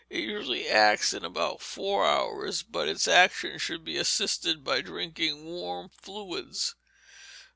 It 0.09 0.21
usually 0.23 0.67
acts 0.67 1.13
in 1.13 1.23
about 1.23 1.61
four 1.61 2.03
hours, 2.07 2.63
but 2.63 2.87
its 2.89 3.07
action 3.07 3.59
should 3.59 3.83
be 3.85 3.97
assisted 3.97 4.63
by 4.63 4.81
drinking 4.81 5.45
warm 5.45 5.89
fluids. 6.01 6.73